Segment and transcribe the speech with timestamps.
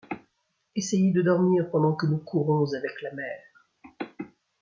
[0.75, 3.39] Essayez de dormir, pendant que nous courons avec la mer!